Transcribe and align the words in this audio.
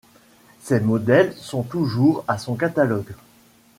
Ces 0.61 0.79
modèles 0.79 1.31
sont 1.33 1.61
toujours 1.61 2.25
à 2.27 2.39
son 2.39 2.55
catalogue. 2.55 3.13